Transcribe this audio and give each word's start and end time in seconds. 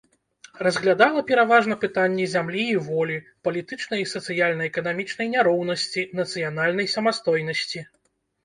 Разглядала 0.67 1.21
пераважна 1.31 1.75
пытанні 1.83 2.25
зямлі 2.31 2.63
і 2.71 2.79
волі, 2.87 3.17
палітычнай 3.49 3.99
і 4.05 4.07
сацыяльна-эканамічнай 4.15 5.27
няроўнасці, 5.35 6.01
нацыянальнай 6.23 6.87
самастойнасці. 6.97 7.79